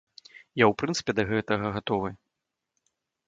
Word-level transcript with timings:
Я 0.61 0.65
ў 0.71 0.77
прынцыпе 0.81 1.11
да 1.19 1.25
гэтага 1.33 1.71
гатовы. 1.77 2.09